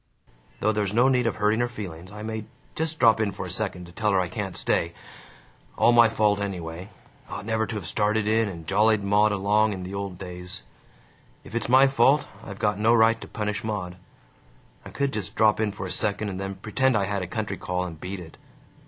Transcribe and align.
Though 0.61 0.71
there's 0.71 0.95
no 0.95 1.09
need 1.09 1.27
of 1.27 1.35
hurting 1.35 1.59
her 1.59 1.69
feelings. 1.69 2.11
I 2.11 2.23
may 2.23 2.45
just 2.73 2.97
drop 2.99 3.19
in 3.19 3.31
for 3.31 3.45
a 3.45 3.51
second, 3.51 3.85
to 3.85 3.91
tell 3.91 4.13
her 4.13 4.19
I 4.19 4.29
can't 4.29 4.57
stay. 4.57 4.93
All 5.77 5.91
my 5.91 6.09
fault 6.09 6.39
anyway; 6.39 6.89
ought 7.29 7.45
never 7.45 7.67
to 7.67 7.75
have 7.75 7.85
started 7.85 8.27
in 8.27 8.49
and 8.49 8.65
jollied 8.65 9.03
Maud 9.03 9.31
along 9.31 9.73
in 9.73 9.83
the 9.83 9.93
old 9.93 10.17
days. 10.17 10.63
If 11.43 11.53
it's 11.53 11.69
my 11.69 11.85
fault, 11.85 12.27
I've 12.43 12.57
got 12.57 12.79
no 12.79 12.95
right 12.95 13.21
to 13.21 13.27
punish 13.27 13.63
Maud. 13.63 13.95
I 14.83 14.89
could 14.89 15.13
just 15.13 15.35
drop 15.35 15.59
in 15.59 15.71
for 15.71 15.85
a 15.85 15.91
second 15.91 16.29
and 16.29 16.41
then 16.41 16.55
pretend 16.55 16.97
I 16.97 17.05
had 17.05 17.21
a 17.21 17.27
country 17.27 17.57
call 17.57 17.85
and 17.85 18.01
beat 18.01 18.19
it. 18.19 18.37